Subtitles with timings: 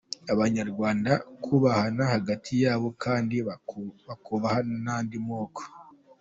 [0.33, 5.61] Abanyarwanda kwubahana hagati yabo kandi bakubaha n’andi moko.